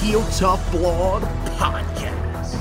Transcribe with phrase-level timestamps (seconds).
[0.00, 1.22] Heel Tough Blog
[1.58, 2.54] Podcast.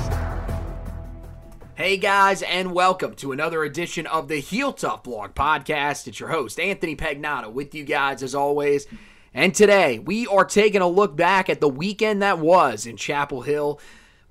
[1.74, 6.06] Hey guys, and welcome to another edition of the Heel Tough Blog Podcast.
[6.10, 8.88] It's your host, Anthony Pagnotta, with you guys as always.
[9.34, 13.44] And today, we are taking a look back at the weekend that was in Chapel
[13.44, 13.80] Hill.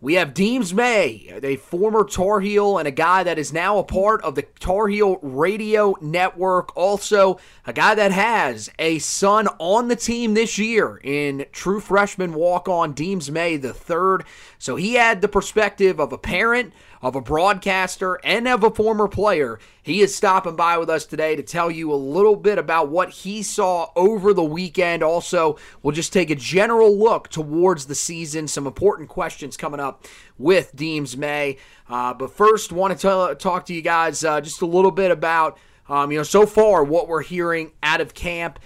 [0.01, 3.85] We have Deems May, a former Tar Heel and a guy that is now a
[3.85, 6.77] part of the Tar Heel radio network.
[6.77, 12.35] Also, a guy that has a son on the team this year in true freshman
[12.35, 14.25] walk on Deems May the third.
[14.57, 16.73] So he had the perspective of a parent,
[17.03, 19.59] of a broadcaster, and of a former player.
[19.83, 23.11] He is stopping by with us today to tell you a little bit about what
[23.11, 25.03] he saw over the weekend.
[25.03, 30.07] Also, we'll just take a general look towards the season, some important questions coming up
[30.37, 31.57] with Deems May.
[31.89, 35.59] Uh, but first, want to talk to you guys uh, just a little bit about,
[35.89, 38.59] um, you know, so far what we're hearing out of camp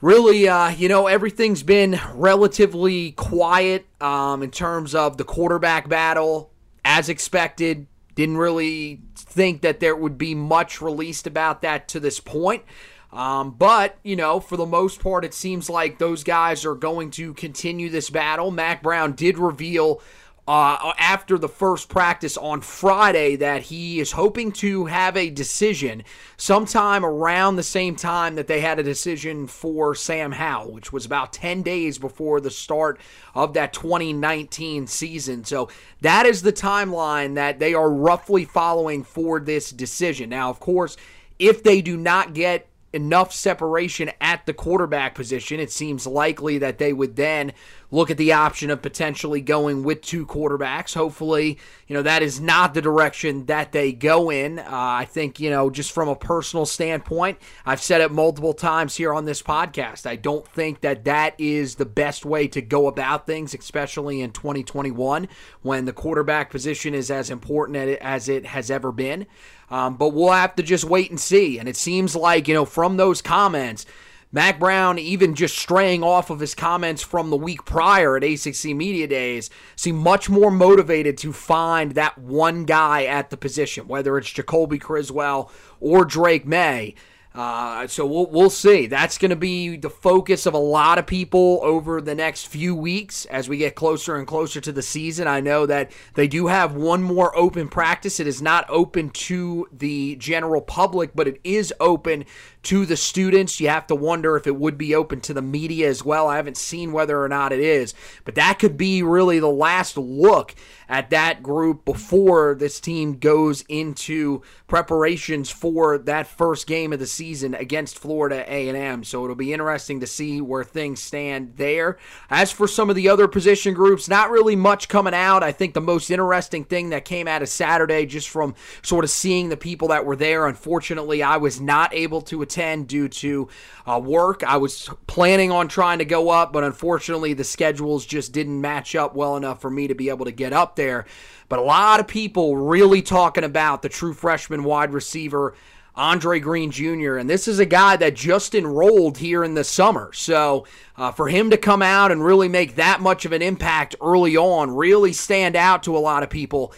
[0.00, 6.49] really, uh, you know, everything's been relatively quiet um, in terms of the quarterback battle,
[6.84, 7.86] as expected.
[8.14, 12.64] Didn't really think that there would be much released about that to this point.
[13.12, 17.10] Um, but, you know, for the most part, it seems like those guys are going
[17.12, 18.50] to continue this battle.
[18.50, 20.00] Mack Brown did reveal
[20.50, 26.02] uh, after the first practice on Friday that he is hoping to have a decision
[26.36, 31.06] sometime around the same time that they had a decision for Sam Howell, which was
[31.06, 32.98] about 10 days before the start
[33.32, 35.44] of that 2019 season.
[35.44, 35.68] So
[36.00, 40.30] that is the timeline that they are roughly following for this decision.
[40.30, 40.96] Now, of course,
[41.38, 46.78] if they do not get enough separation at the quarterback position, it seems likely that
[46.78, 47.52] they would then
[47.90, 50.94] look at the option of potentially going with two quarterbacks.
[50.94, 54.58] Hopefully, you know, that is not the direction that they go in.
[54.58, 58.96] Uh, I think, you know, just from a personal standpoint, I've said it multiple times
[58.96, 60.06] here on this podcast.
[60.06, 64.30] I don't think that that is the best way to go about things, especially in
[64.30, 65.28] 2021
[65.62, 69.26] when the quarterback position is as important as it has ever been.
[69.70, 71.58] Um, but we'll have to just wait and see.
[71.58, 73.86] And it seems like, you know, from those comments,
[74.32, 78.76] Mack Brown, even just straying off of his comments from the week prior at ACC
[78.76, 84.16] Media Days, seemed much more motivated to find that one guy at the position, whether
[84.18, 85.50] it's Jacoby Criswell
[85.80, 86.94] or Drake Maye.
[87.32, 88.88] Uh, so we'll we'll see.
[88.88, 92.74] That's going to be the focus of a lot of people over the next few
[92.74, 95.28] weeks as we get closer and closer to the season.
[95.28, 98.18] I know that they do have one more open practice.
[98.18, 102.24] It is not open to the general public, but it is open
[102.64, 103.60] to the students.
[103.60, 106.26] You have to wonder if it would be open to the media as well.
[106.26, 107.94] I haven't seen whether or not it is,
[108.24, 110.56] but that could be really the last look
[110.88, 117.06] at that group before this team goes into preparations for that first game of the
[117.06, 119.04] season against Florida A&M.
[119.04, 121.98] So it'll be interesting to see where things stand there.
[122.30, 125.42] As for some of the other position groups, not really much coming out.
[125.42, 129.10] I think the most interesting thing that came out of Saturday just from sort of
[129.10, 133.48] seeing the people that were there, unfortunately, I was not able to attend due to
[133.86, 134.42] uh, work.
[134.42, 138.94] I was planning on trying to go up, but unfortunately the schedules just didn't match
[138.94, 141.06] up well enough for me to be able to get up there.
[141.50, 145.54] But a lot of people really talking about the true freshman wide receiver.
[145.94, 147.16] Andre Green Jr.
[147.16, 150.12] And this is a guy that just enrolled here in the summer.
[150.12, 150.66] So
[150.96, 154.36] uh, for him to come out and really make that much of an impact early
[154.36, 156.72] on, really stand out to a lot of people,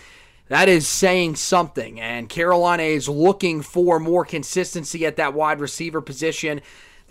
[0.49, 2.01] that is saying something.
[2.01, 6.61] And Carolina is looking for more consistency at that wide receiver position.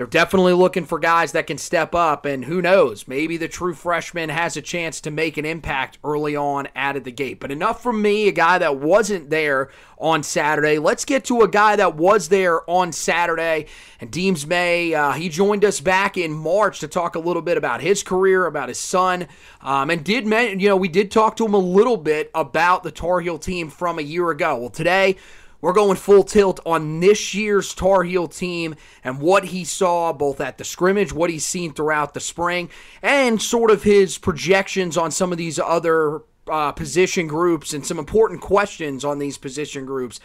[0.01, 3.75] They're definitely looking for guys that can step up, and who knows, maybe the true
[3.75, 7.39] freshman has a chance to make an impact early on out of the gate.
[7.39, 9.69] But enough from me, a guy that wasn't there
[10.00, 10.80] on Saturday.
[10.80, 13.68] Let's get to a guy that was there on Saturday,
[14.00, 14.95] and Deems May.
[14.95, 18.48] Uh, he joined us back in March to talk a little bit about his career,
[18.48, 19.27] about his son,
[19.62, 22.89] um, and did you know we did talk to him a little bit about the
[22.89, 24.57] Tar Heel team from a year ago.
[24.57, 25.18] Well, today
[25.61, 30.41] we're going full tilt on this year's Tar Heel team and what he saw both
[30.41, 32.69] at the scrimmage, what he's seen throughout the spring,
[33.01, 37.99] and sort of his projections on some of these other uh, position groups and some
[37.99, 40.19] important questions on these position groups.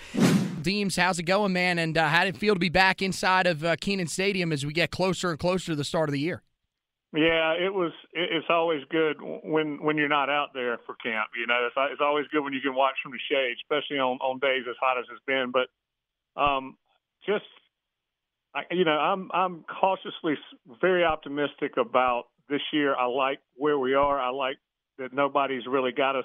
[0.63, 1.79] Deems, how's it going, man?
[1.79, 4.67] And uh, how did it feel to be back inside of uh, Kenan Stadium as
[4.67, 6.43] we get closer and closer to the start of the year?
[7.15, 7.93] Yeah, it was.
[8.13, 11.29] It's always good when when you're not out there for camp.
[11.39, 14.19] You know, it's it's always good when you can watch from the shade, especially on
[14.19, 15.53] on days as hot as it's been.
[15.53, 15.69] But
[16.41, 16.77] um,
[17.25, 17.45] just
[18.55, 20.35] I, you know, I'm I'm cautiously
[20.81, 22.95] very optimistic about this year.
[22.97, 24.21] I like where we are.
[24.21, 24.57] I like
[24.99, 26.25] that nobody's really got us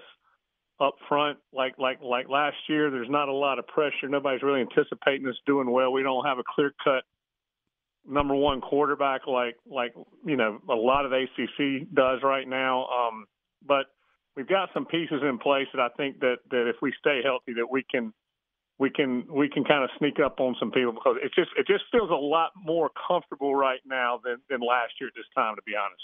[0.80, 2.90] up front like like like last year.
[2.90, 4.10] There's not a lot of pressure.
[4.10, 5.92] Nobody's really anticipating us doing well.
[5.92, 7.04] We don't have a clear cut
[8.08, 9.94] number one quarterback like like
[10.26, 12.86] you know a lot of ACC does right now.
[12.88, 13.26] Um,
[13.66, 13.86] but
[14.36, 17.54] we've got some pieces in place that I think that that if we stay healthy,
[17.54, 18.14] that we can
[18.80, 21.68] we can we can kind of sneak up on some people because it just it
[21.68, 25.56] just feels a lot more comfortable right now than than last year at this time,
[25.56, 26.04] to be honest.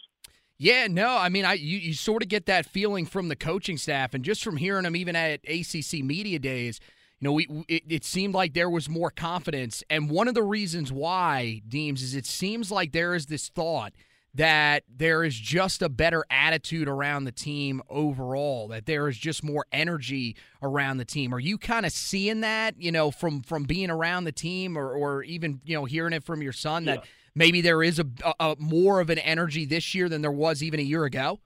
[0.60, 3.78] Yeah, no, I mean, I you, you sort of get that feeling from the coaching
[3.78, 6.80] staff, and just from hearing them even at ACC media days
[7.20, 10.44] you know, we it, it, seemed like there was more confidence, and one of the
[10.44, 13.94] reasons why Deems is it seems like there is this thought
[14.36, 19.44] that there is just a better attitude around the team overall, that there is just
[19.44, 21.34] more energy around the team.
[21.34, 24.92] Are you kind of seeing that, you know, from from being around the team, or
[24.92, 27.10] or even you know hearing it from your son that yeah.
[27.34, 30.62] maybe there is a, a, a more of an energy this year than there was
[30.62, 31.40] even a year ago?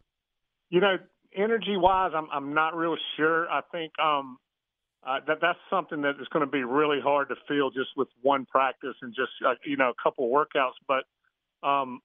[0.70, 0.98] You know,
[1.34, 3.50] energy wise, I'm I'm not real sure.
[3.50, 4.38] I think um,
[5.06, 8.08] uh, that that's something that is going to be really hard to feel just with
[8.22, 10.78] one practice and just uh, you know a couple workouts.
[10.88, 11.06] But
[11.68, 12.02] um,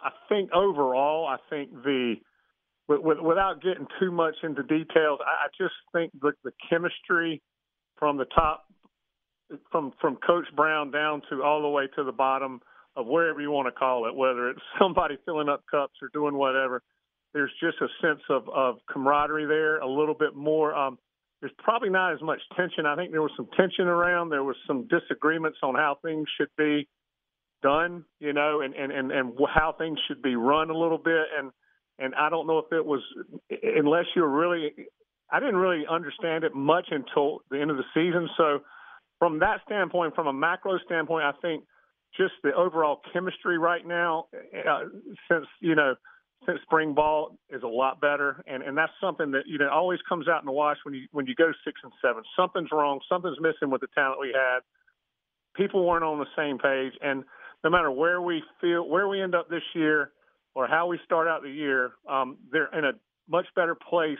[0.00, 2.16] I think overall, I think the
[2.88, 7.42] with, with, without getting too much into details, I, I just think the, the chemistry
[7.98, 8.66] from the top,
[9.72, 12.60] from from Coach Brown down to all the way to the bottom
[12.96, 16.34] of wherever you want to call it, whether it's somebody filling up cups or doing
[16.34, 16.82] whatever.
[17.32, 20.74] There's just a sense of, of camaraderie there, a little bit more.
[20.74, 20.98] Um,
[21.40, 22.86] there's probably not as much tension.
[22.86, 24.30] I think there was some tension around.
[24.30, 26.88] There was some disagreements on how things should be
[27.62, 31.26] done, you know, and, and, and, and how things should be run a little bit.
[31.38, 31.50] And,
[31.98, 33.02] and I don't know if it was,
[33.50, 34.72] unless you're really,
[35.30, 38.28] I didn't really understand it much until the end of the season.
[38.36, 38.60] So
[39.18, 41.64] from that standpoint, from a macro standpoint, I think
[42.16, 44.84] just the overall chemistry right now, uh,
[45.30, 45.94] since, you know,
[46.62, 50.28] spring ball is a lot better, and and that's something that you know always comes
[50.28, 52.22] out in the wash when you when you go six and seven.
[52.36, 53.00] Something's wrong.
[53.08, 54.60] Something's missing with the talent we had.
[55.54, 57.24] People weren't on the same page, and
[57.64, 60.12] no matter where we feel where we end up this year
[60.54, 62.92] or how we start out the year, um, they're in a
[63.28, 64.18] much better place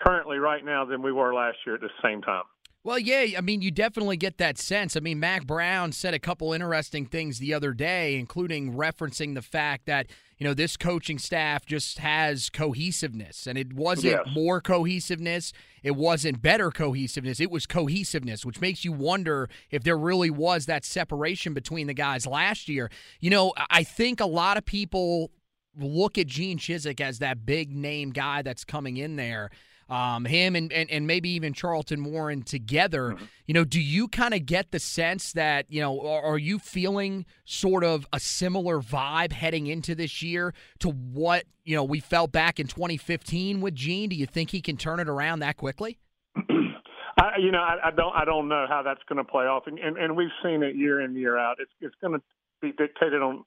[0.00, 2.44] currently right now than we were last year at the same time.
[2.84, 4.96] Well, yeah, I mean, you definitely get that sense.
[4.96, 9.42] I mean, Mack Brown said a couple interesting things the other day, including referencing the
[9.42, 10.06] fact that,
[10.38, 13.46] you know, this coaching staff just has cohesiveness.
[13.46, 14.34] And it wasn't Yes.
[14.34, 19.98] more cohesiveness, it wasn't better cohesiveness, it was cohesiveness, which makes you wonder if there
[19.98, 22.90] really was that separation between the guys last year.
[23.20, 25.32] You know, I think a lot of people
[25.76, 29.50] look at Gene Chizik as that big name guy that's coming in there.
[29.88, 33.16] Um, him and, and, and maybe even Charlton Warren together.
[33.46, 36.58] You know, do you kind of get the sense that, you know, are, are you
[36.58, 42.00] feeling sort of a similar vibe heading into this year to what, you know, we
[42.00, 44.10] felt back in 2015 with Gene?
[44.10, 45.98] Do you think he can turn it around that quickly?
[47.18, 49.64] I, you know, I, I don't, I don't know how that's going to play off,
[49.66, 51.56] and, and and we've seen it year in year out.
[51.58, 52.22] It's it's going to
[52.62, 53.44] be dictated on,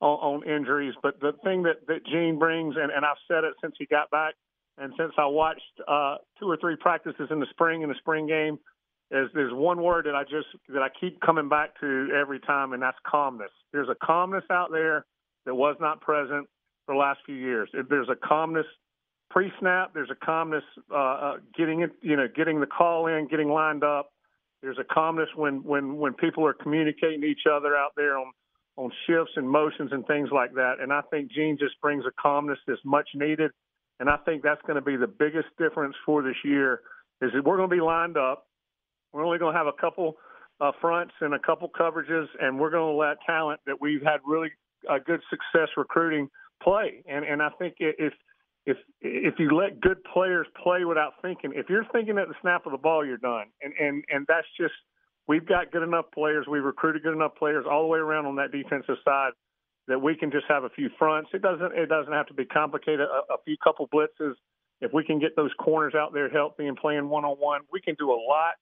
[0.00, 3.54] on on injuries, but the thing that that Gene brings, and and I've said it
[3.62, 4.34] since he got back,
[4.78, 8.26] and since I watched uh, two or three practices in the spring in the spring
[8.26, 8.58] game,
[9.10, 12.72] is there's one word that I just that I keep coming back to every time,
[12.72, 13.50] and that's calmness.
[13.72, 15.04] There's a calmness out there
[15.46, 16.48] that was not present
[16.86, 17.68] for the last few years.
[17.88, 18.66] There's a calmness
[19.30, 19.92] pre-snap.
[19.94, 23.84] There's a calmness uh, uh, getting it, you know, getting the call in, getting lined
[23.84, 24.10] up.
[24.62, 28.32] There's a calmness when when when people are communicating to each other out there on
[28.76, 30.74] on shifts and motions and things like that.
[30.80, 33.50] And I think Gene just brings a calmness that's much needed.
[34.00, 36.80] And I think that's going to be the biggest difference for this year
[37.22, 38.46] is that we're going to be lined up.
[39.12, 40.16] We're only going to have a couple
[40.60, 44.18] uh, fronts and a couple coverages, and we're going to let talent that we've had
[44.26, 44.50] really
[44.90, 46.28] uh, good success recruiting
[46.62, 47.04] play.
[47.08, 48.12] And and I think if
[48.66, 52.66] if if you let good players play without thinking, if you're thinking at the snap
[52.66, 53.46] of the ball, you're done.
[53.62, 54.74] And and and that's just
[55.28, 56.46] we've got good enough players.
[56.50, 59.32] We've recruited good enough players all the way around on that defensive side
[59.88, 61.30] that we can just have a few fronts.
[61.34, 63.00] It doesn't it doesn't have to be complicated.
[63.00, 64.34] A, a few couple blitzes.
[64.80, 67.80] If we can get those corners out there healthy and playing one on one, we
[67.80, 68.54] can do a lot.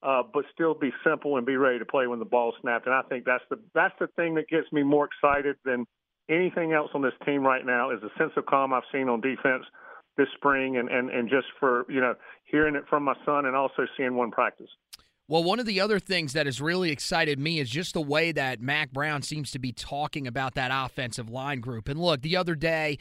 [0.00, 2.86] Uh, but still be simple and be ready to play when the ball snapped.
[2.86, 5.86] And I think that's the that's the thing that gets me more excited than
[6.28, 9.20] anything else on this team right now is the sense of calm I've seen on
[9.20, 9.64] defense
[10.16, 13.56] this spring and, and, and just for, you know, hearing it from my son and
[13.56, 14.68] also seeing one practice.
[15.30, 18.32] Well, one of the other things that has really excited me is just the way
[18.32, 21.86] that Mack Brown seems to be talking about that offensive line group.
[21.86, 22.96] And look, the other day,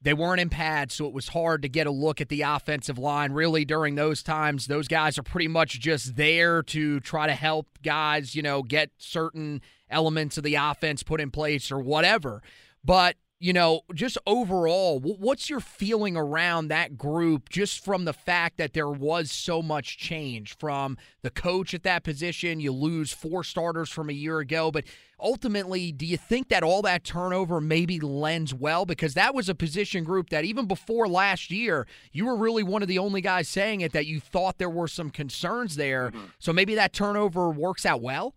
[0.00, 2.98] they weren't in pads, so it was hard to get a look at the offensive
[2.98, 3.32] line.
[3.32, 7.66] Really, during those times, those guys are pretty much just there to try to help
[7.82, 9.60] guys, you know, get certain
[9.90, 12.42] elements of the offense put in place or whatever.
[12.84, 18.56] But you know, just overall, what's your feeling around that group just from the fact
[18.56, 22.60] that there was so much change from the coach at that position?
[22.60, 24.84] You lose four starters from a year ago, but
[25.18, 28.86] ultimately, do you think that all that turnover maybe lends well?
[28.86, 32.80] Because that was a position group that even before last year, you were really one
[32.80, 36.10] of the only guys saying it that you thought there were some concerns there.
[36.10, 36.26] Mm-hmm.
[36.38, 38.36] So maybe that turnover works out well?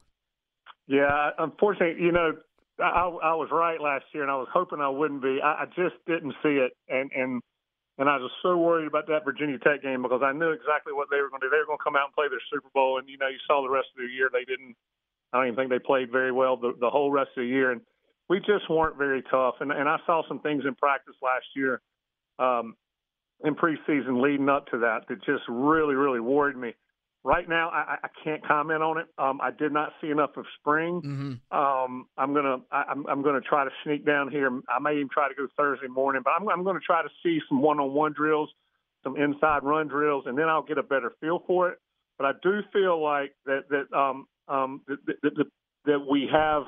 [0.88, 2.31] Yeah, unfortunately, you know,
[2.79, 5.39] I, I was right last year, and I was hoping I wouldn't be.
[5.41, 7.41] I, I just didn't see it, and and
[7.98, 11.08] and I was so worried about that Virginia Tech game because I knew exactly what
[11.10, 11.51] they were going to do.
[11.51, 13.39] They were going to come out and play their Super Bowl, and you know, you
[13.48, 14.75] saw the rest of the year they didn't.
[15.32, 17.72] I don't even think they played very well the, the whole rest of the year,
[17.72, 17.82] and
[18.29, 19.55] we just weren't very tough.
[19.62, 21.79] And and I saw some things in practice last year,
[22.39, 22.75] um,
[23.44, 26.75] in preseason leading up to that that just really really worried me.
[27.25, 29.08] Right now, I, I can't comment on it.
[29.17, 31.01] Um, I did not see enough of spring.
[31.03, 31.58] Mm-hmm.
[31.58, 34.48] Um, I'm gonna I, I'm, I'm gonna try to sneak down here.
[34.70, 37.39] I may even try to go Thursday morning, but I'm I'm gonna try to see
[37.50, 38.51] some one-on-one drills,
[39.03, 41.79] some inside run drills, and then I'll get a better feel for it.
[42.20, 45.46] But I do feel like that that um um that that, that,
[45.86, 46.65] that we have.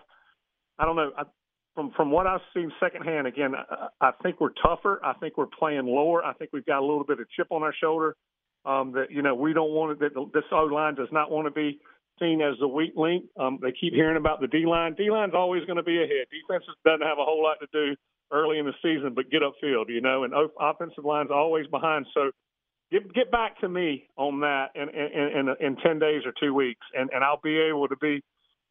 [0.79, 1.11] I don't know.
[1.15, 1.25] I,
[1.75, 4.99] from from what I've seen secondhand, again, I, I think we're tougher.
[5.05, 6.25] I think we're playing lower.
[6.25, 8.15] I think we've got a little bit of chip on our shoulder.
[8.67, 11.47] Um, that you know we don't want it, that this O line does not want
[11.47, 11.79] to be
[12.19, 13.25] seen as the weak link.
[13.39, 14.93] Um, they keep hearing about the D line.
[14.95, 16.27] D line's always going to be ahead.
[16.29, 17.95] Defenses doesn't have a whole lot to do
[18.31, 22.05] early in the season, but get upfield, you know, and offensive line's always behind.
[22.13, 22.31] So
[22.91, 26.53] get get back to me on that in in, in, in ten days or two
[26.53, 28.21] weeks, and and I'll be able to be.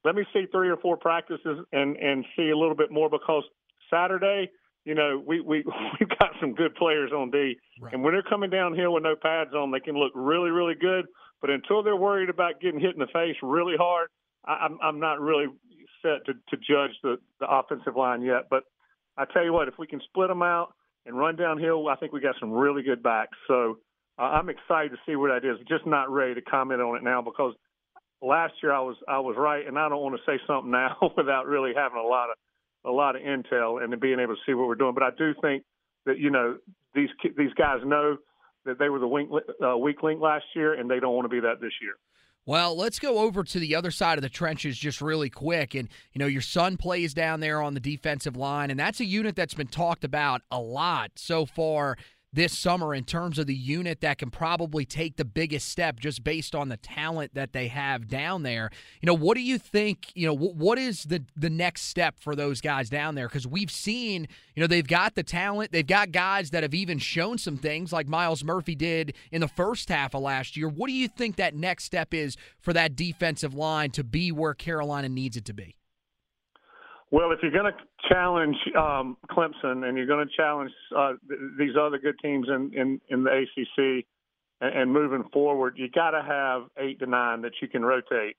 [0.05, 3.45] Let me see three or four practices and and see a little bit more because
[3.91, 4.51] Saturday.
[4.87, 5.63] You know, we we
[6.01, 7.93] we've got some good players on D, Right.
[7.93, 11.05] and when they're coming downhill with no pads on, they can look really, really good.
[11.43, 14.09] But until they're worried about getting hit in the face really hard,
[14.47, 15.49] I, I'm I'm not really
[16.03, 18.45] set to, to judge the, the offensive line yet.
[18.49, 18.63] But
[19.19, 20.73] I tell you what, if we can split them out
[21.05, 23.37] and run downhill, I think we got some really good backs.
[23.49, 23.79] So
[24.19, 25.59] uh, I'm excited to see where that is.
[25.69, 27.55] Just not ready to comment on it now because
[28.23, 30.97] last year I was I was right, and I don't want to say something now
[31.17, 32.37] without really having a lot of
[32.85, 34.95] a lot of intel and being able to see what we're doing.
[34.95, 35.65] But I do think
[36.05, 36.57] that you know
[36.95, 38.17] these these guys know
[38.65, 39.29] that they were the weak,
[39.65, 41.95] uh, weak link last year, and they don't want to be that this year.
[42.47, 45.75] Well, let's go over to the other side of the trenches just really quick.
[45.75, 49.05] And, you know, your son plays down there on the defensive line, and that's a
[49.05, 51.97] unit that's been talked about a lot so far
[52.37, 56.23] this summer in terms of the unit that can probably take the biggest step just
[56.23, 58.71] based on the talent that they have down there.
[59.01, 62.37] You know, what do you think, you know, what is the the next step for
[62.37, 66.13] those guys down there cuz we've seen, you know, they've got the talent, they've got
[66.13, 70.15] guys that have even shown some things like Myles Murphy did in the first half
[70.15, 70.69] of last year.
[70.69, 74.53] What do you think that next step is for that defensive line to be where
[74.53, 75.75] Carolina needs it to be?
[77.11, 81.41] Well, if you're going to challenge um, Clemson and you're going to challenge uh, th-
[81.59, 84.05] these other good teams in, in, in the ACC
[84.61, 88.37] and, and moving forward, you got to have eight to nine that you can rotate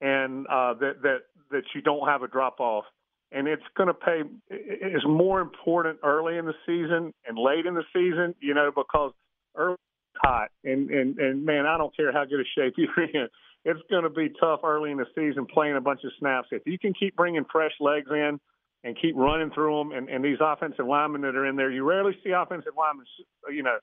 [0.00, 1.18] and uh, that that
[1.50, 2.84] that you don't have a drop off.
[3.30, 4.22] And it's going to pay.
[4.48, 9.12] It's more important early in the season and late in the season, you know, because
[9.54, 9.76] early
[10.16, 13.28] hot and and and man, I don't care how good a shape you're in
[13.64, 16.48] it's going to be tough early in the season playing a bunch of snaps.
[16.50, 18.38] If you can keep bringing fresh legs in
[18.84, 21.84] and keep running through them, and, and these offensive linemen that are in there, you
[21.84, 23.06] rarely see offensive linemen,
[23.50, 23.78] you know,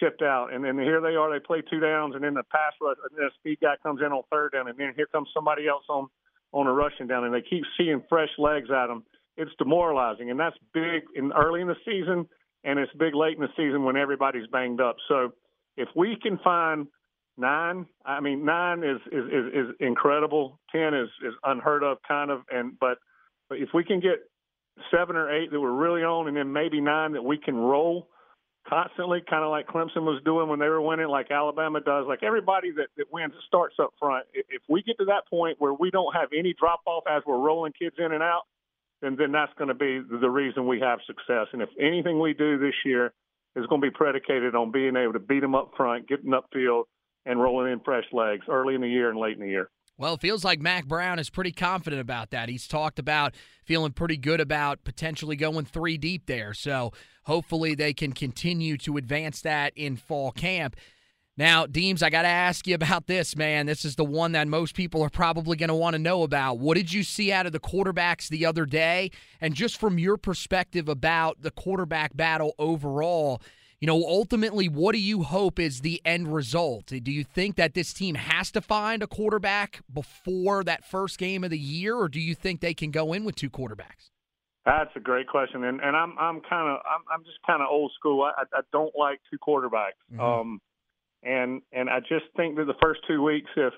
[0.00, 0.52] shipped out.
[0.52, 3.18] And then here they are, they play two downs, and then the pass rush, and
[3.18, 5.84] then a speed guy comes in on third down, and then here comes somebody else
[5.88, 6.08] on
[6.52, 9.04] on a rushing down, and they keep seeing fresh legs at them.
[9.38, 12.28] It's demoralizing, and that's big in early in the season,
[12.62, 14.96] and it's big late in the season when everybody's banged up.
[15.08, 15.32] So
[15.78, 16.88] if we can find
[17.38, 20.60] Nine, I mean, nine is is, is, is incredible.
[20.70, 22.42] Ten is, is unheard of, kind of.
[22.50, 22.98] And but,
[23.48, 24.20] but if we can get
[24.90, 28.08] seven or eight that we're really on, and then maybe nine that we can roll
[28.68, 32.06] constantly, kind of like Clemson was doing when they were winning, like Alabama does.
[32.06, 34.26] Like everybody that, that wins starts up front.
[34.34, 37.38] If we get to that point where we don't have any drop off as we're
[37.38, 38.42] rolling kids in and out,
[39.00, 41.48] then then that's going to be the reason we have success.
[41.52, 43.12] And if anything we do this year
[43.56, 46.84] is going to be predicated on being able to beat them up front, getting upfield
[47.26, 49.70] and rolling in fresh legs early in the year and late in the year.
[49.98, 52.48] Well, it feels like Mack Brown is pretty confident about that.
[52.48, 56.54] He's talked about feeling pretty good about potentially going three deep there.
[56.54, 56.92] So
[57.24, 60.76] hopefully they can continue to advance that in fall camp.
[61.36, 63.64] Now, Deems, I got to ask you about this, man.
[63.66, 66.58] This is the one that most people are probably going to want to know about.
[66.58, 69.10] What did you see out of the quarterbacks the other day?
[69.40, 73.40] And just from your perspective about the quarterback battle overall,
[73.82, 76.86] you know, ultimately, what do you hope is the end result?
[76.86, 81.42] Do you think that this team has to find a quarterback before that first game
[81.42, 84.10] of the year, or do you think they can go in with two quarterbacks?
[84.64, 87.66] That's a great question, and and I'm I'm kind of I'm I'm just kind of
[87.68, 88.22] old school.
[88.22, 90.20] I I don't like two quarterbacks, mm-hmm.
[90.20, 90.60] um,
[91.24, 93.74] and and I just think that the first two weeks, if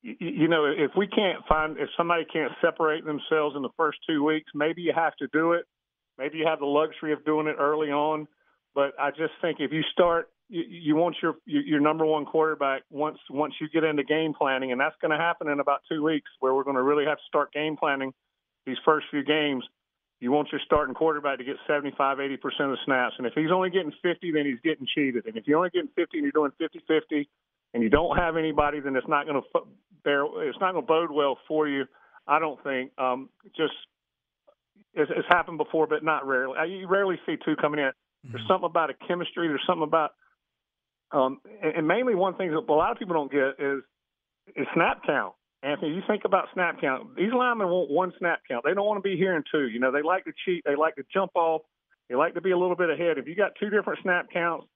[0.00, 4.22] you know, if we can't find if somebody can't separate themselves in the first two
[4.22, 5.64] weeks, maybe you have to do it.
[6.18, 8.28] Maybe you have the luxury of doing it early on.
[8.74, 12.82] But I just think if you start, you, you want your your number one quarterback
[12.90, 16.02] once once you get into game planning, and that's going to happen in about two
[16.02, 18.12] weeks, where we're going to really have to start game planning
[18.66, 19.64] these first few games.
[20.20, 23.34] You want your starting quarterback to get 75, 80 percent of the snaps, and if
[23.34, 25.26] he's only getting 50, then he's getting cheated.
[25.26, 27.26] And if you're only getting 50 and you're doing 50-50,
[27.74, 29.60] and you don't have anybody, then it's not going to
[30.04, 30.24] bear.
[30.48, 31.84] It's not going to bode well for you.
[32.26, 32.92] I don't think.
[32.98, 33.74] Um, just
[34.94, 36.56] it's, it's happened before, but not rarely.
[36.70, 37.90] You rarely see two coming in.
[38.30, 38.52] There's mm-hmm.
[38.52, 39.48] something about a chemistry.
[39.48, 40.12] There's something about,
[41.12, 43.82] um, and, and mainly one thing that a lot of people don't get is
[44.56, 45.34] is snap count.
[45.62, 47.16] Anthony, you think about snap count.
[47.16, 48.64] These linemen want one snap count.
[48.64, 49.68] They don't want to be here in two.
[49.68, 50.62] You know, they like to cheat.
[50.66, 51.62] They like to jump off.
[52.08, 53.16] They like to be a little bit ahead.
[53.16, 54.66] If you got two different snap counts,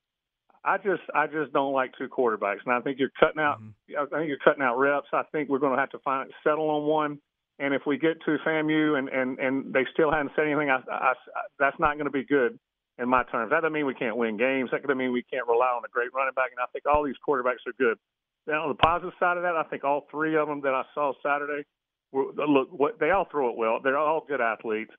[0.65, 3.61] I just I just don't like two quarterbacks, and I think you're cutting out.
[3.61, 4.15] Mm-hmm.
[4.15, 5.09] I think you're cutting out reps.
[5.13, 7.19] I think we're going to have to find settle on one.
[7.61, 10.81] And if we get to FAMU and and and they still haven't said anything, I,
[10.91, 11.15] I, I
[11.59, 12.59] that's not going to be good
[12.99, 13.51] in my terms.
[13.51, 14.71] That doesn't mean we can't win games.
[14.73, 16.51] That doesn't mean we can't rely on a great running back.
[16.51, 17.99] And I think all these quarterbacks are good.
[18.47, 20.83] Now, on the positive side of that, I think all three of them that I
[20.95, 21.65] saw Saturday,
[22.13, 23.81] were, look, what, they all throw it well.
[23.83, 24.91] They're all good athletes.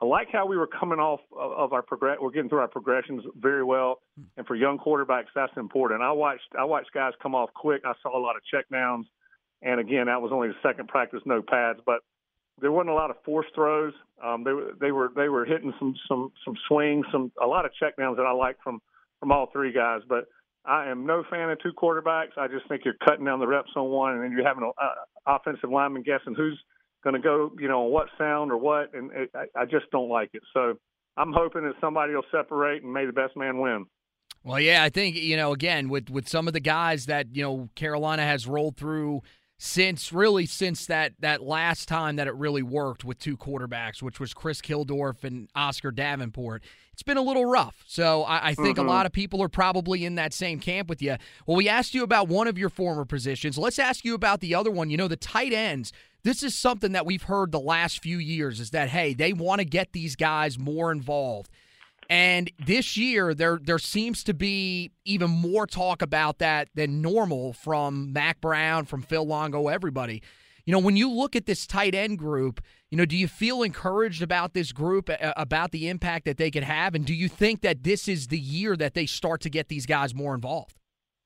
[0.00, 2.18] I like how we were coming off of our progress.
[2.20, 4.24] We're getting through our progressions very well, hmm.
[4.36, 6.02] and for young quarterbacks, that's important.
[6.02, 7.82] I watched I watched guys come off quick.
[7.84, 9.06] I saw a lot of checkdowns,
[9.62, 11.80] and again, that was only the second practice, no pads.
[11.84, 12.00] But
[12.60, 13.92] there wasn't a lot of force throws.
[14.24, 17.64] Um, they were they were they were hitting some some some swings, some a lot
[17.64, 18.80] of checkdowns that I like from
[19.20, 20.00] from all three guys.
[20.08, 20.26] But
[20.64, 22.36] I am no fan of two quarterbacks.
[22.36, 24.72] I just think you're cutting down the reps on one, and then you're having an
[24.80, 26.58] uh, offensive lineman guessing who's
[27.04, 29.90] going to go, you know, on what sound or what, and it, I, I just
[29.92, 30.42] don't like it.
[30.52, 30.74] So
[31.16, 33.86] I'm hoping that somebody will separate and may the best man win.
[34.44, 37.42] Well, yeah, I think you know again with with some of the guys that you
[37.42, 39.22] know Carolina has rolled through
[39.60, 44.20] since really since that that last time that it really worked with two quarterbacks, which
[44.20, 46.62] was Chris Keldorf and Oscar Davenport.
[46.92, 47.82] It's been a little rough.
[47.86, 48.86] So I, I think Mm-hmm.
[48.86, 51.16] a lot of people are probably in that same camp with you.
[51.46, 53.58] Well, we asked you about one of your former positions.
[53.58, 54.90] Let's ask you about the other one.
[54.90, 55.92] You know, the tight ends.
[56.22, 59.60] This is something that we've heard the last few years is that hey, they want
[59.60, 61.50] to get these guys more involved.
[62.08, 67.52] And this year, there there seems to be even more talk about that than normal
[67.52, 70.22] from Mack Brown, from Phil Longo, everybody.
[70.64, 73.62] You know, when you look at this tight end group, you know, do you feel
[73.62, 77.28] encouraged about this group, uh, about the impact that they could have, and do you
[77.28, 80.76] think that this is the year that they start to get these guys more involved?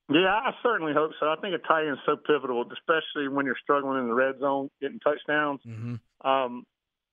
[0.09, 1.27] Yeah, I certainly hope so.
[1.27, 4.37] I think a tight end is so pivotal, especially when you're struggling in the red
[4.39, 5.61] zone, getting touchdowns.
[5.65, 6.27] Mm-hmm.
[6.29, 6.65] Um,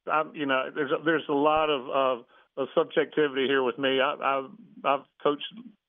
[0.09, 2.25] I, you know, there's a, there's a lot of, of,
[2.57, 4.01] of subjectivity here with me.
[4.01, 4.47] I, I,
[4.85, 5.45] I've coached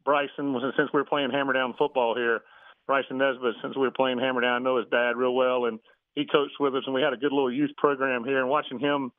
[0.06, 2.42] Bryson since we were playing hammer down football here.
[2.88, 5.80] Bryson Nesbit, since we were playing hammer down, I know his dad real well, and
[6.16, 8.40] he coached with us, and we had a good little youth program here.
[8.40, 9.12] And watching him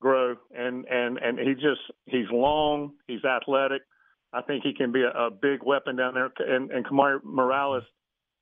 [0.00, 3.82] grow, and and and he just he's long, he's athletic.
[4.32, 6.30] I think he can be a, a big weapon down there.
[6.38, 7.84] And and Kamari Morales,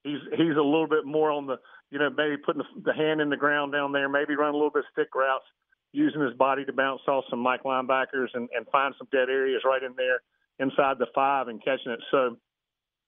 [0.03, 1.57] he's he's a little bit more on the
[1.91, 4.57] you know maybe putting the, the hand in the ground down there, maybe run a
[4.57, 5.45] little bit stick routes,
[5.93, 9.63] using his body to bounce off some Mike linebackers and and find some dead areas
[9.65, 10.21] right in there
[10.59, 12.01] inside the five and catching it.
[12.11, 12.37] So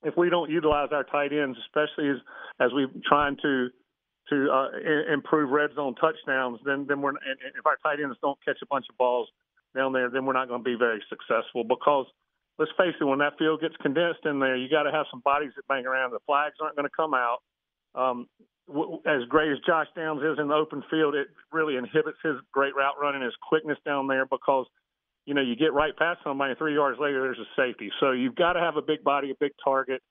[0.02, 2.16] if we don't utilize our tight ends, especially as
[2.60, 3.68] as we're trying to
[4.30, 8.58] to uh, improve red zone touchdowns, then then we're if our tight ends don't catch
[8.62, 9.28] a bunch of balls
[9.74, 12.06] down there, then we're not going to be very successful because
[12.58, 15.20] let's face it, when that field gets condensed in there, you got to have some
[15.20, 16.12] bodies that bang around.
[16.12, 17.38] The flags aren't going to come out.
[17.94, 18.28] Um,
[19.06, 22.74] as great as Josh Downs is in the open field, it really inhibits his great
[22.74, 24.66] route running, his quickness down there because
[25.26, 27.90] you know you get right past somebody, three yards later there's a safety.
[28.00, 30.02] So you've got to have a big body, a big target,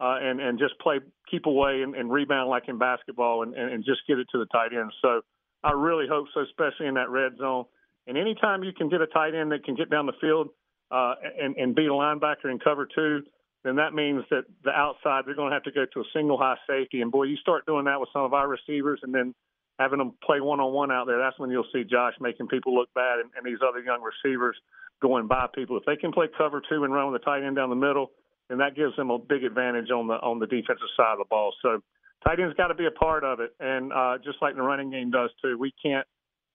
[0.00, 3.72] uh, and and just play keep away and, and rebound like in basketball, and, and,
[3.72, 4.92] and just get it to the tight end.
[5.02, 5.22] So
[5.64, 7.64] I really hope so, especially in that red zone.
[8.06, 10.50] And anytime you can get a tight end that can get down the field
[10.92, 13.22] uh, and, and beat a linebacker in cover two,
[13.66, 16.38] then that means that the outside they're going to have to go to a single
[16.38, 17.00] high safety.
[17.00, 19.34] And boy, you start doing that with some of our receivers, and then
[19.78, 21.18] having them play one on one out there.
[21.18, 24.56] That's when you'll see Josh making people look bad, and, and these other young receivers
[25.02, 25.76] going by people.
[25.76, 28.10] If they can play cover two and run with a tight end down the middle,
[28.48, 31.28] then that gives them a big advantage on the on the defensive side of the
[31.28, 31.52] ball.
[31.62, 31.82] So
[32.26, 34.90] tight end's got to be a part of it, and uh, just like the running
[34.90, 35.58] game does too.
[35.58, 36.06] We can't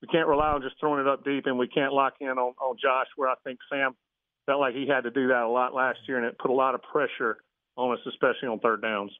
[0.01, 2.53] we can't rely on just throwing it up deep, and we can't lock in on,
[2.59, 3.07] on Josh.
[3.15, 3.95] Where I think Sam
[4.45, 6.53] felt like he had to do that a lot last year, and it put a
[6.53, 7.37] lot of pressure
[7.77, 9.11] on us, especially on third downs.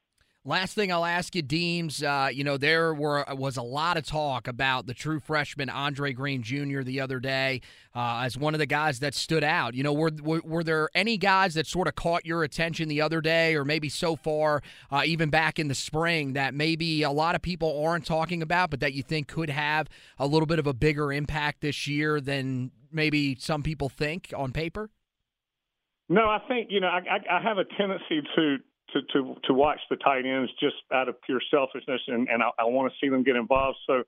[0.44, 2.02] Last thing I'll ask you, Deems.
[2.02, 6.12] Uh, you know there were was a lot of talk about the true freshman Andre
[6.12, 6.82] Green Jr.
[6.82, 7.60] the other day
[7.94, 9.74] uh, as one of the guys that stood out.
[9.74, 13.02] You know, were, were were there any guys that sort of caught your attention the
[13.02, 17.12] other day, or maybe so far, uh, even back in the spring, that maybe a
[17.12, 19.86] lot of people aren't talking about, but that you think could have
[20.18, 24.50] a little bit of a bigger impact this year than maybe some people think on
[24.50, 24.90] paper?
[26.12, 28.58] No, I think you know I, I, I have a tendency to
[28.92, 32.50] to to to watch the tight ends just out of pure selfishness, and, and I,
[32.58, 33.78] I want to see them get involved.
[33.86, 34.02] So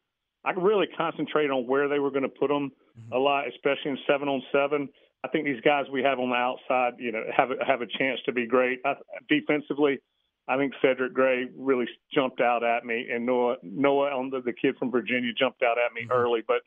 [0.45, 3.13] I really concentrate on where they were going to put them mm-hmm.
[3.15, 4.91] a lot, especially in seven on seven.
[5.25, 7.87] I think these guys we have on the outside, you know, have a, have a
[7.87, 8.81] chance to be great.
[8.85, 9.99] I, defensively,
[10.47, 14.53] I think Cedric Gray really jumped out at me, and Noah Noah on the, the
[14.53, 16.13] kid from Virginia jumped out at me mm-hmm.
[16.13, 16.43] early.
[16.47, 16.61] But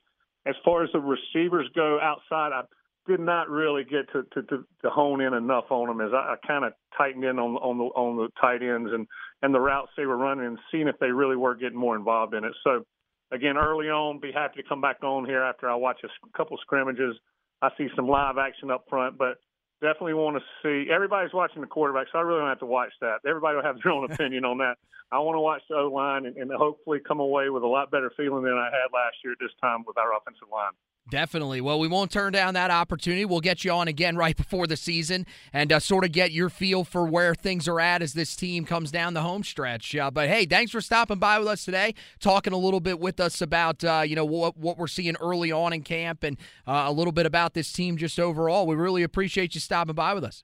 [0.48, 2.64] as far as the receivers go outside, I
[3.08, 6.34] did not really get to to, to, to hone in enough on them as I,
[6.34, 9.08] I kind of tightened in on on the on the tight ends and
[9.42, 12.34] and the routes they were running and seeing if they really were getting more involved
[12.34, 12.54] in it.
[12.64, 12.86] So
[13.32, 16.58] again, early on, be happy to come back on here after I watch a couple
[16.62, 17.16] scrimmages.
[17.62, 19.38] I see some live action up front, but
[19.82, 20.92] definitely want to see.
[20.92, 23.20] Everybody's watching the quarterback, so I really don't have to watch that.
[23.28, 24.76] Everybody will have their own opinion on that.
[25.12, 27.92] I want to watch the O line and, and hopefully come away with a lot
[27.92, 30.74] better feeling than I had last year at this time with our offensive line.
[31.10, 31.62] Definitely.
[31.62, 33.24] Well, we won't turn down that opportunity.
[33.24, 36.50] We'll get you on again right before the season and uh, sort of get your
[36.50, 39.96] feel for where things are at as this team comes down the home stretch.
[39.96, 43.22] Uh, but hey, thanks for stopping by with us today, talking a little bit with
[43.22, 46.84] us about uh, you know what what we're seeing early on in camp and uh,
[46.88, 48.68] a little bit about this team just overall.
[48.68, 50.44] We really appreciate you stopping by with us.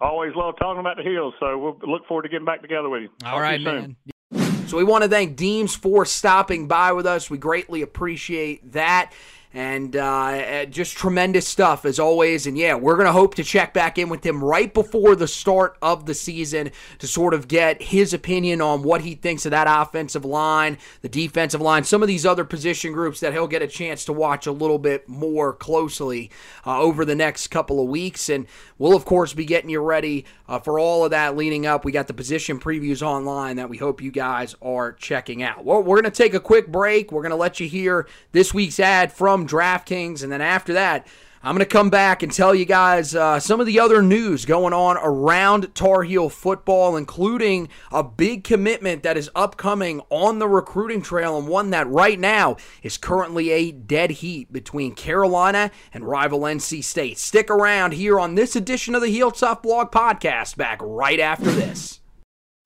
[0.00, 3.02] Always love talking about the Heels, so we'll look forward to getting back together with
[3.02, 3.08] you.
[3.24, 3.96] All Talk right, you soon.
[4.32, 4.66] man.
[4.66, 7.28] So we want to thank Deems for stopping by with us.
[7.28, 9.12] We greatly appreciate that.
[9.54, 12.48] And uh, just tremendous stuff as always.
[12.48, 15.28] And yeah, we're going to hope to check back in with him right before the
[15.28, 19.52] start of the season to sort of get his opinion on what he thinks of
[19.52, 23.62] that offensive line, the defensive line, some of these other position groups that he'll get
[23.62, 26.32] a chance to watch a little bit more closely
[26.66, 28.28] uh, over the next couple of weeks.
[28.28, 31.84] And we'll, of course, be getting you ready uh, for all of that leading up.
[31.84, 35.64] We got the position previews online that we hope you guys are checking out.
[35.64, 37.12] Well, we're going to take a quick break.
[37.12, 40.22] We're going to let you hear this week's ad from DraftKings.
[40.22, 41.06] And then after that,
[41.46, 44.46] I'm going to come back and tell you guys uh, some of the other news
[44.46, 50.48] going on around Tar Heel football, including a big commitment that is upcoming on the
[50.48, 56.04] recruiting trail and one that right now is currently a dead heat between Carolina and
[56.04, 57.18] rival NC State.
[57.18, 61.50] Stick around here on this edition of the Heel Tough Blog podcast, back right after
[61.50, 62.00] this.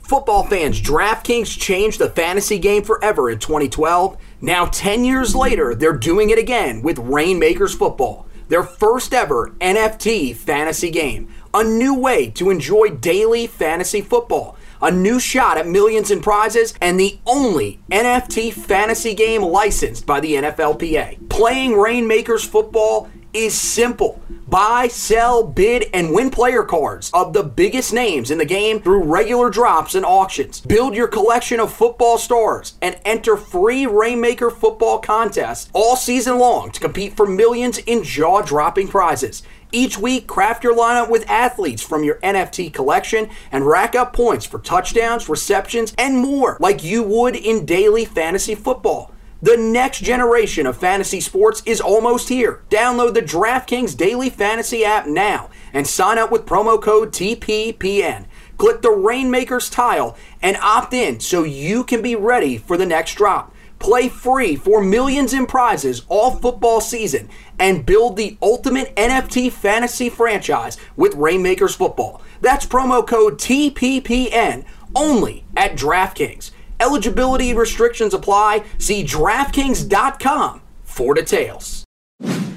[0.08, 4.16] Football fans, DraftKings changed the fantasy game forever in 2012.
[4.40, 10.34] Now, 10 years later, they're doing it again with Rainmakers Football, their first ever NFT
[10.34, 11.28] fantasy game.
[11.52, 14.56] A new way to enjoy daily fantasy football.
[14.80, 20.20] A new shot at millions in prizes, and the only NFT fantasy game licensed by
[20.20, 21.28] the NFLPA.
[21.28, 24.22] Playing Rainmakers Football is simple.
[24.48, 29.02] Buy, sell, bid, and win player cards of the biggest names in the game through
[29.02, 30.62] regular drops and auctions.
[30.62, 36.70] Build your collection of football stars and enter free Rainmaker football contests all season long
[36.70, 39.42] to compete for millions in jaw dropping prizes.
[39.70, 44.46] Each week, craft your lineup with athletes from your NFT collection and rack up points
[44.46, 49.12] for touchdowns, receptions, and more like you would in daily fantasy football.
[49.40, 52.62] The next generation of fantasy sports is almost here.
[52.70, 58.26] Download the DraftKings Daily Fantasy app now and sign up with promo code TPPN.
[58.56, 63.14] Click the Rainmakers tile and opt in so you can be ready for the next
[63.14, 63.54] drop.
[63.78, 67.28] Play free for millions in prizes all football season
[67.60, 72.22] and build the ultimate NFT fantasy franchise with Rainmakers Football.
[72.40, 74.64] That's promo code TPPN
[74.96, 76.50] only at DraftKings.
[76.80, 78.64] Eligibility restrictions apply.
[78.78, 81.84] See DraftKings.com for details.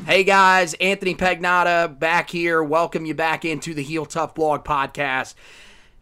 [0.05, 2.63] Hey guys, Anthony Pagnotta back here.
[2.63, 5.35] Welcome you back into the Heel Tough Blog podcast.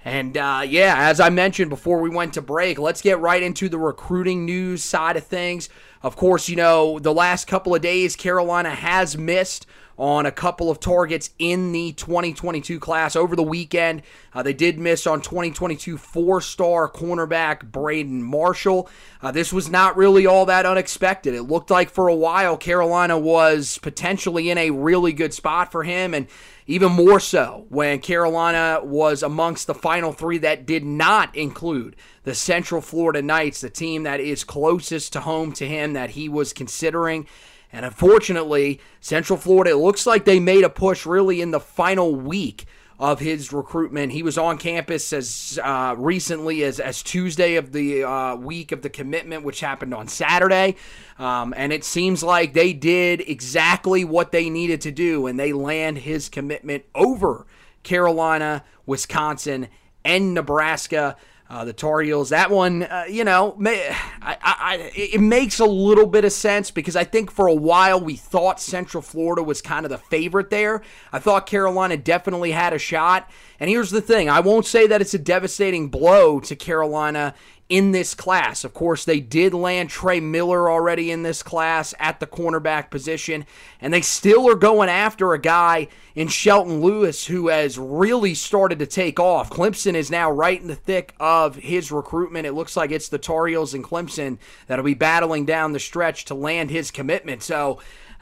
[0.05, 3.67] And uh, yeah, as I mentioned before we went to break, let's get right into
[3.67, 5.67] the recruiting news side of things.
[6.01, 9.67] Of course, you know, the last couple of days, Carolina has missed
[9.99, 14.01] on a couple of targets in the 2022 class over the weekend.
[14.33, 18.89] Uh, they did miss on 2022 four star cornerback Braden Marshall.
[19.21, 21.35] Uh, this was not really all that unexpected.
[21.35, 25.83] It looked like for a while Carolina was potentially in a really good spot for
[25.83, 26.27] him, and
[26.65, 32.35] even more so when Carolina was amongst the final three that did not include the
[32.35, 36.53] Central Florida Knights, the team that is closest to home to him that he was
[36.53, 37.27] considering.
[37.71, 42.15] And unfortunately, Central Florida, it looks like they made a push really in the final
[42.15, 42.65] week
[42.99, 44.11] of his recruitment.
[44.11, 48.81] He was on campus as uh, recently as, as Tuesday of the uh, week of
[48.81, 50.75] the commitment, which happened on Saturday.
[51.17, 55.53] Um, and it seems like they did exactly what they needed to do, and they
[55.53, 57.47] land his commitment over
[57.83, 59.69] Carolina, Wisconsin,
[60.03, 61.15] and Nebraska.
[61.49, 63.89] Uh, the Tar Heels, that one, uh, you know, may,
[64.21, 67.99] I, I, it makes a little bit of sense because I think for a while
[67.99, 70.83] we thought Central Florida was kind of the favorite there.
[71.11, 73.31] I thought Carolina definitely had a shot.
[73.59, 77.33] And here's the thing I won't say that it's a devastating blow to Carolina
[77.69, 78.63] in this class.
[78.63, 83.45] Of course, they did land Trey Miller already in this class at the cornerback position,
[83.79, 88.79] and they still are going after a guy in Shelton Lewis who has really started
[88.79, 89.51] to take off.
[89.51, 92.47] Clemson is now right in the thick of his recruitment.
[92.47, 96.25] It looks like it's the Tar Heels and Clemson that'll be battling down the stretch
[96.25, 97.43] to land his commitment.
[97.43, 97.79] So,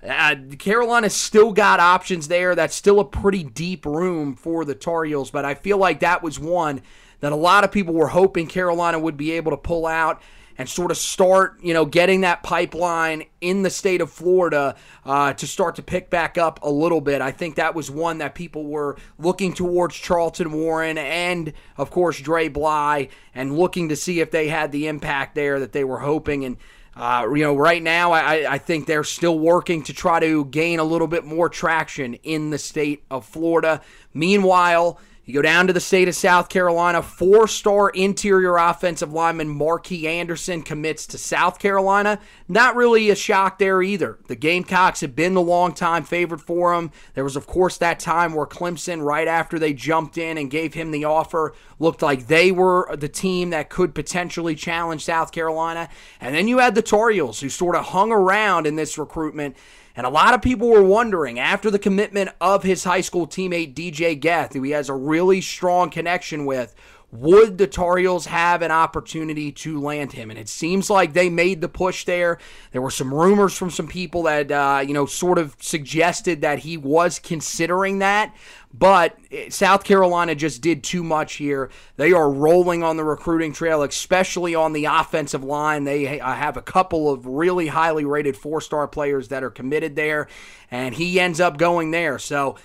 [0.07, 2.53] uh, Carolina's still got options there.
[2.53, 6.21] That's still a pretty deep room for the Tar Heels, but I feel like that
[6.21, 6.81] was one
[7.19, 10.21] that a lot of people were hoping Carolina would be able to pull out
[10.57, 14.75] and sort of start, you know, getting that pipeline in the state of Florida
[15.05, 17.21] uh, to start to pick back up a little bit.
[17.21, 22.19] I think that was one that people were looking towards Charlton Warren and, of course,
[22.19, 25.99] Dre Bly and looking to see if they had the impact there that they were
[25.99, 26.43] hoping.
[26.43, 26.57] And,
[26.95, 30.79] uh, you know, right now, I, I think they're still working to try to gain
[30.79, 33.81] a little bit more traction in the state of Florida.
[34.11, 39.49] Meanwhile, you go down to the state of South Carolina, four star interior offensive lineman
[39.49, 42.21] Marquis Anderson commits to South Carolina.
[42.47, 44.19] Not really a shock there either.
[44.29, 46.91] The Gamecocks have been the long time favorite for him.
[47.13, 50.75] There was, of course, that time where Clemson, right after they jumped in and gave
[50.75, 55.89] him the offer, looked like they were the team that could potentially challenge South Carolina.
[56.21, 59.57] And then you had the Tar Heels, who sort of hung around in this recruitment
[59.97, 63.73] And a lot of people were wondering after the commitment of his high school teammate
[63.73, 66.75] DJ Geth, who he has a really strong connection with,
[67.11, 70.29] would the Tar Heels have an opportunity to land him?
[70.29, 72.37] And it seems like they made the push there.
[72.73, 76.59] There were some rumors from some people that, uh, you know, sort of suggested that
[76.59, 78.35] he was considering that.
[78.77, 79.17] But
[79.49, 81.69] South Carolina just did too much here.
[81.95, 85.85] They are rolling on the recruiting trail, especially on the offensive line.
[85.85, 89.95] They uh, have a couple of really highly rated four star players that are committed
[89.95, 90.27] there,
[90.69, 92.19] and he ends up going there.
[92.19, 92.57] So,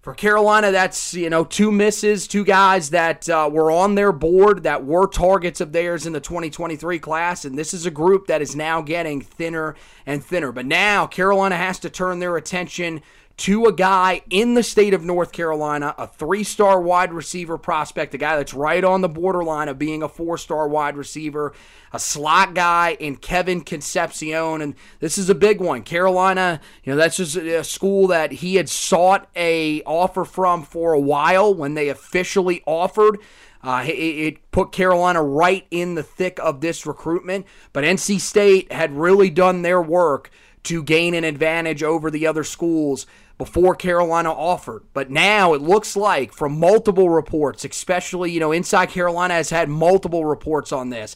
[0.00, 4.62] for Carolina, that's you know two misses, two guys that uh, were on their board
[4.62, 8.40] that were targets of theirs in the 2023 class, and this is a group that
[8.40, 9.74] is now getting thinner
[10.06, 10.50] and thinner.
[10.50, 13.02] But now Carolina has to turn their attention
[13.38, 18.12] to a guy in the state of North Carolina, a three star wide receiver prospect,
[18.12, 21.54] a guy that's right on the borderline of being a four star wide receiver,
[21.92, 24.60] a slot guy in Kevin Concepcion.
[24.60, 25.84] And this is a big one.
[25.84, 30.92] Carolina, you know, that's just a school that he had sought a offer from for
[30.92, 33.18] a while when they officially offered.
[33.62, 38.70] Uh, it, it, put Carolina right in the thick of this recruitment, but NC State
[38.72, 40.30] had really done their work
[40.64, 43.06] to gain an advantage over the other schools
[43.38, 44.82] before Carolina offered.
[44.92, 49.68] But now it looks like from multiple reports, especially, you know, Inside Carolina has had
[49.68, 51.14] multiple reports on this.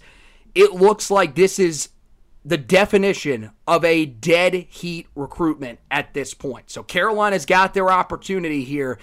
[0.54, 1.88] It looks like this is
[2.44, 6.70] the definition of a dead heat recruitment at this point.
[6.70, 8.98] So Carolina's got their opportunity here.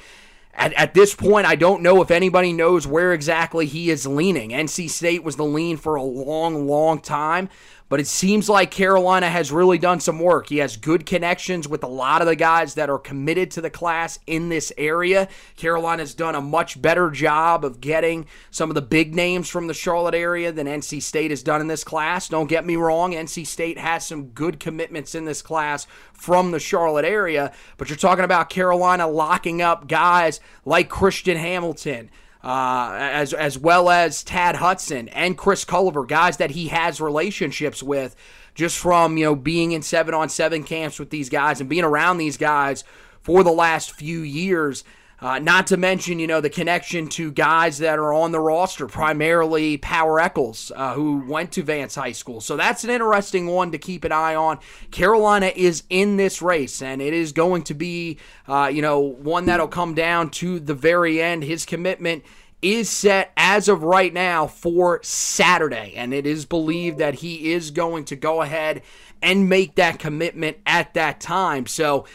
[0.54, 4.50] At, at this point, I don't know if anybody knows where exactly he is leaning.
[4.50, 7.50] NC State was the lean for a long, long time.
[7.90, 10.48] But it seems like Carolina has really done some work.
[10.48, 13.72] He has good connections with a lot of the guys that are committed to the
[13.72, 15.28] class in this area.
[15.58, 19.74] Carolina's done a much better job of getting some of the big names from the
[19.74, 22.30] Charlotte area than NC State has done in this class.
[22.30, 26.60] Don't get me wrong, NC State has some good commitments in this class from the
[26.60, 32.12] Charlotte area, but you're talking about Carolina locking up guys like Christian Hamilton
[32.44, 37.84] uh, as as well as Tad Hudson and Chris Culliver, guys that he has relationships
[37.84, 38.16] with,
[38.56, 41.84] just from you know being in seven on seven camps with these guys and being
[41.84, 42.84] around these guys
[43.22, 44.84] for the last few years.
[45.22, 48.88] Uh, not to mention, you know, the connection to guys that are on the roster,
[48.88, 52.40] primarily Power Echols, uh, who went to Vance High School.
[52.40, 54.60] So that's an interesting one to keep an eye on.
[54.92, 59.46] Carolina is in this race, and it is going to be, uh, you know, one
[59.46, 61.44] that'll come down to the very end.
[61.44, 62.24] His commitment
[62.62, 67.72] is set as of right now for Saturday, and it is believed that he is
[67.72, 68.82] going to go ahead
[69.22, 71.66] and make that commitment at that time.
[71.66, 72.06] So,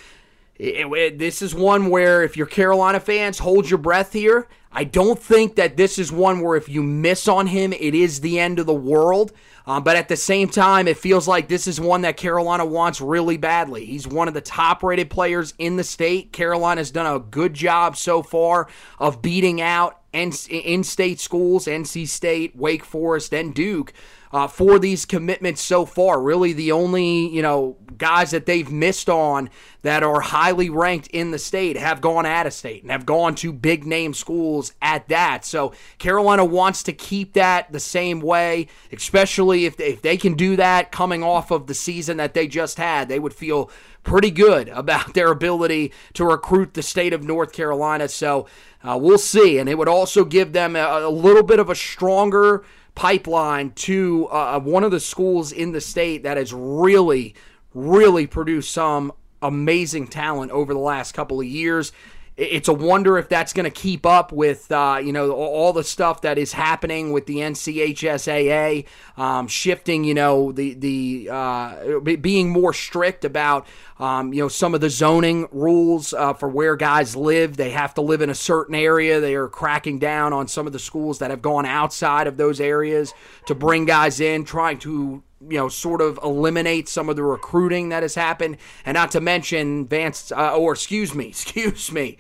[0.65, 4.49] it, it, this is one where if you're Carolina fans, hold your breath here.
[4.73, 8.21] I don't think that this is one where if you miss on him, it is
[8.21, 9.33] the end of the world.
[9.67, 13.01] Um, but at the same time, it feels like this is one that Carolina wants
[13.01, 13.87] really badly.
[13.87, 16.33] He's one of the top rated players in the state.
[16.33, 22.55] Carolina's done a good job so far of beating out in state schools, NC State,
[22.55, 23.93] Wake Forest, and Duke
[24.35, 26.21] uh, for these commitments so far.
[26.21, 29.49] Really, the only you know guys that they've missed on
[29.83, 33.37] that are highly ranked in the state have gone out of state and have gone
[33.37, 35.45] to big name schools at that.
[35.45, 40.35] So Carolina wants to keep that the same way, especially if they, if they can
[40.35, 43.09] do that coming off of the season that they just had.
[43.09, 43.71] They would feel
[44.03, 48.09] pretty good about their ability to recruit the state of North Carolina.
[48.09, 48.49] So
[48.83, 51.75] uh, we'll see, and it would also give them a, a little bit of a
[51.77, 57.35] stronger pipeline to uh, one of the schools in the state that has really,
[57.73, 61.93] really produced some amazing talent over the last couple of years.
[62.37, 65.85] It's a wonder if that's going to keep up with uh, you know all the
[65.85, 72.51] stuff that is happening with the NCHSAA um, shifting, you know the the uh, being
[72.51, 73.69] more strict about
[74.01, 77.57] um, you know some of the zoning rules uh, for where guys live.
[77.57, 79.21] They have to live in a certain area.
[79.21, 82.61] They are cracking down on some of the schools that have gone outside of those
[82.61, 83.15] areas
[83.47, 87.91] to bring guys in, trying to you know, sort of eliminate some of the recruiting
[87.91, 92.19] that has happened, and not to mention Vance, uh, or excuse me, excuse me,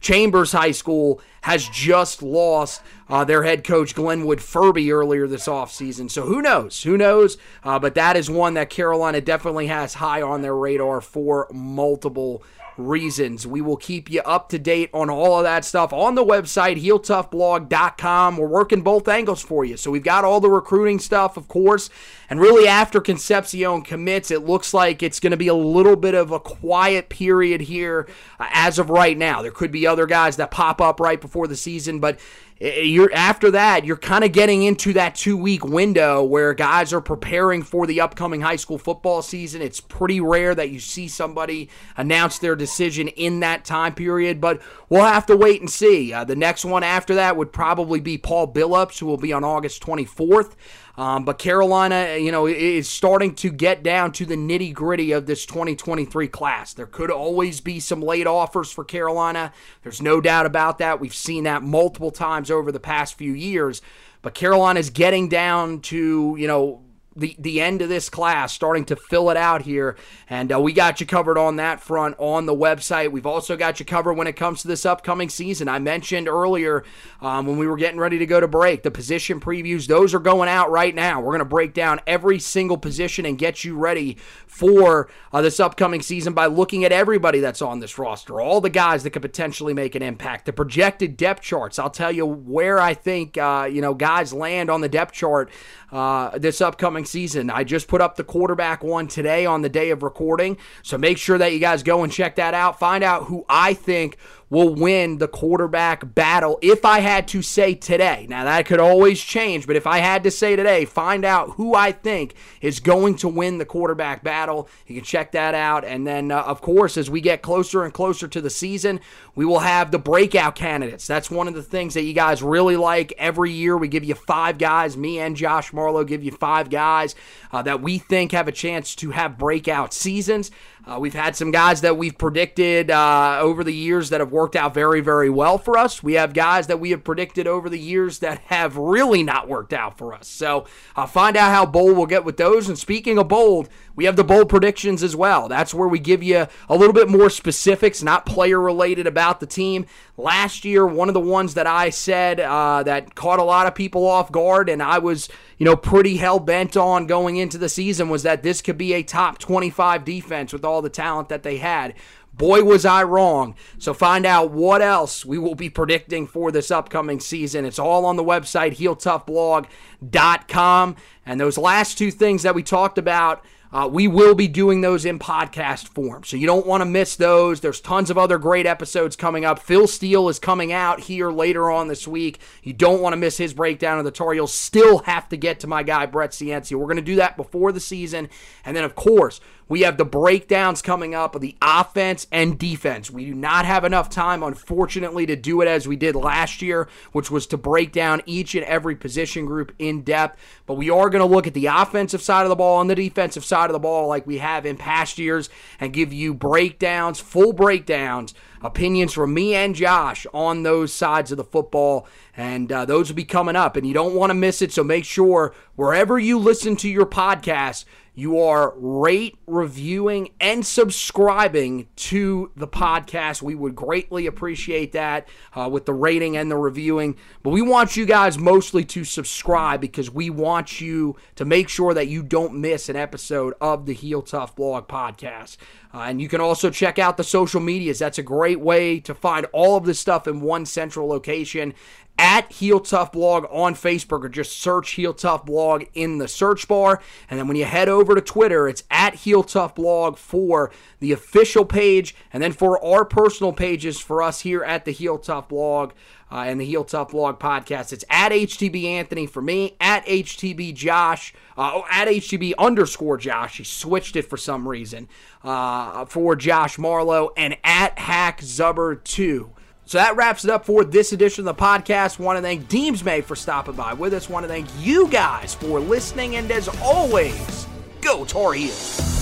[0.00, 6.10] Chambers High School has just lost uh, their head coach Glenwood Furby earlier this offseason.
[6.10, 6.82] So who knows?
[6.82, 7.38] Who knows?
[7.62, 12.42] Uh, but that is one that Carolina definitely has high on their radar for multiple
[12.76, 13.46] reasons.
[13.46, 16.82] We will keep you up to date on all of that stuff on the website,
[16.82, 18.36] heeltoughblog.com.
[18.36, 19.76] We're working both angles for you.
[19.76, 21.90] So we've got all the recruiting stuff, of course.
[22.28, 26.14] And really, after Concepcion commits, it looks like it's going to be a little bit
[26.14, 28.08] of a quiet period here
[28.40, 29.42] uh, as of right now.
[29.42, 32.18] There could be other guys that pop up right before the season, but
[32.60, 37.00] you're after that you're kind of getting into that two week window where guys are
[37.00, 39.60] preparing for the upcoming high school football season.
[39.60, 44.62] It's pretty rare that you see somebody announce their decision in that time period but
[44.88, 46.12] we'll have to wait and see.
[46.12, 49.42] Uh, the next one after that would probably be paul billups who will be on
[49.42, 50.52] august 24th
[50.96, 55.26] um, but Carolina, you know, is starting to get down to the nitty gritty of
[55.26, 56.72] this 2023 class.
[56.72, 59.52] There could always be some late offers for Carolina.
[59.82, 61.00] There's no doubt about that.
[61.00, 63.82] We've seen that multiple times over the past few years.
[64.22, 66.83] But Carolina is getting down to, you know,
[67.16, 69.96] the, the end of this class, starting to fill it out here.
[70.28, 73.12] And uh, we got you covered on that front on the website.
[73.12, 75.68] We've also got you covered when it comes to this upcoming season.
[75.68, 76.84] I mentioned earlier
[77.20, 80.18] um, when we were getting ready to go to break, the position previews, those are
[80.18, 81.20] going out right now.
[81.20, 85.58] We're going to break down every single position and get you ready for uh, this
[85.58, 89.22] upcoming season by looking at everybody that's on this roster, all the guys that could
[89.22, 91.78] potentially make an impact, the projected depth charts.
[91.78, 95.50] I'll tell you where I think, uh, you know, guys land on the depth chart
[95.94, 97.50] uh, this upcoming season.
[97.50, 100.56] I just put up the quarterback one today on the day of recording.
[100.82, 102.78] So make sure that you guys go and check that out.
[102.78, 104.16] Find out who I think
[104.54, 108.26] will win the quarterback battle if I had to say today.
[108.30, 111.74] Now, that could always change, but if I had to say today, find out who
[111.74, 114.68] I think is going to win the quarterback battle.
[114.86, 115.84] You can check that out.
[115.84, 119.00] And then, uh, of course, as we get closer and closer to the season,
[119.34, 121.06] we will have the breakout candidates.
[121.08, 123.12] That's one of the things that you guys really like.
[123.18, 124.96] Every year, we give you five guys.
[124.96, 127.16] Me and Josh Marlowe give you five guys
[127.50, 130.52] uh, that we think have a chance to have breakout seasons.
[130.86, 134.54] Uh, we've had some guys that we've predicted uh, over the years that have worked
[134.54, 136.02] out very, very well for us.
[136.02, 139.72] We have guys that we have predicted over the years that have really not worked
[139.72, 140.28] out for us.
[140.28, 142.68] So uh, find out how bold we'll get with those.
[142.68, 145.48] And speaking of bold, we have the bold predictions as well.
[145.48, 149.46] That's where we give you a little bit more specifics, not player related about the
[149.46, 149.86] team.
[150.16, 153.74] Last year, one of the ones that I said uh, that caught a lot of
[153.74, 155.28] people off guard, and I was,
[155.58, 158.94] you know, pretty hell bent on going into the season was that this could be
[158.94, 161.94] a top 25 defense with all the talent that they had.
[162.36, 163.54] Boy, was I wrong.
[163.78, 167.64] So find out what else we will be predicting for this upcoming season.
[167.64, 170.96] It's all on the website, heeltoughblog.com.
[171.24, 175.04] And those last two things that we talked about uh, we will be doing those
[175.04, 176.22] in podcast form.
[176.22, 177.60] So you don't want to miss those.
[177.60, 179.58] There's tons of other great episodes coming up.
[179.58, 182.38] Phil Steele is coming out here later on this week.
[182.62, 184.54] You don't want to miss his breakdown of the Tar Heels.
[184.54, 186.76] Still have to get to my guy, Brett Ciancia.
[186.76, 188.28] We're going to do that before the season.
[188.64, 193.10] And then, of course, we have the breakdowns coming up of the offense and defense.
[193.10, 196.88] We do not have enough time, unfortunately, to do it as we did last year,
[197.12, 200.38] which was to break down each and every position group in depth.
[200.66, 202.94] But we are going to look at the offensive side of the ball and the
[202.94, 205.48] defensive side of the ball like we have in past years
[205.80, 211.36] and give you breakdowns, full breakdowns, opinions from me and Josh on those sides of
[211.36, 212.06] the football.
[212.36, 214.72] And uh, those will be coming up, and you don't want to miss it.
[214.72, 217.84] So make sure wherever you listen to your podcast,
[218.16, 223.42] you are rate, reviewing, and subscribing to the podcast.
[223.42, 227.16] We would greatly appreciate that uh, with the rating and the reviewing.
[227.42, 231.92] But we want you guys mostly to subscribe because we want you to make sure
[231.92, 235.56] that you don't miss an episode of the Heel Tough Blog podcast.
[235.92, 237.98] Uh, and you can also check out the social medias.
[237.98, 241.74] That's a great way to find all of this stuff in one central location
[242.18, 246.68] at Heel Tough Blog on Facebook or just search Heel Tough Blog in the search
[246.68, 247.00] bar.
[247.28, 251.12] And then when you head over to Twitter, it's at Heel Tough Blog for the
[251.12, 252.14] official page.
[252.32, 255.92] And then for our personal pages for us here at the Heel Tough Blog
[256.30, 260.74] uh, and the Heel Tough Blog podcast, it's at HTB Anthony for me, at HTB
[260.74, 263.58] Josh, uh, oh, at HTB underscore Josh.
[263.58, 265.08] He switched it for some reason
[265.42, 269.53] uh, for Josh Marlowe and at Hack Zubber 2.
[269.86, 272.18] So that wraps it up for this edition of the podcast.
[272.18, 274.28] Want to thank Deems May for stopping by with us.
[274.28, 276.36] Want to thank you guys for listening.
[276.36, 277.66] And as always,
[278.00, 279.13] go Tar Heels.